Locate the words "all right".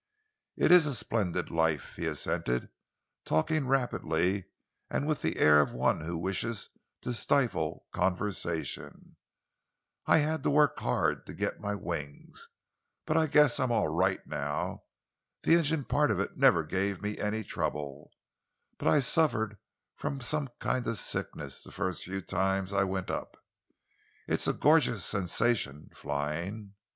13.71-14.25